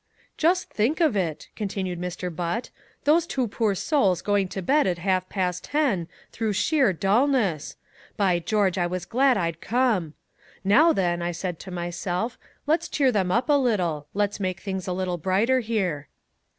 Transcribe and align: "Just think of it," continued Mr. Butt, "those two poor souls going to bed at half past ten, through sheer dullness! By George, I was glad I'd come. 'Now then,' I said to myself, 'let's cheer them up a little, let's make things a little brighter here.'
"Just 0.35 0.71
think 0.73 0.99
of 0.99 1.15
it," 1.15 1.49
continued 1.55 2.01
Mr. 2.01 2.35
Butt, 2.35 2.71
"those 3.03 3.27
two 3.27 3.47
poor 3.47 3.75
souls 3.75 4.23
going 4.23 4.47
to 4.47 4.63
bed 4.63 4.87
at 4.87 4.97
half 4.97 5.29
past 5.29 5.65
ten, 5.65 6.07
through 6.31 6.53
sheer 6.53 6.91
dullness! 6.91 7.75
By 8.17 8.39
George, 8.39 8.79
I 8.79 8.87
was 8.87 9.05
glad 9.05 9.37
I'd 9.37 9.61
come. 9.61 10.15
'Now 10.63 10.91
then,' 10.91 11.21
I 11.21 11.31
said 11.31 11.59
to 11.59 11.69
myself, 11.69 12.39
'let's 12.65 12.89
cheer 12.89 13.11
them 13.11 13.31
up 13.31 13.47
a 13.47 13.53
little, 13.53 14.07
let's 14.15 14.39
make 14.39 14.61
things 14.61 14.87
a 14.87 14.93
little 14.93 15.19
brighter 15.19 15.59
here.' 15.59 16.07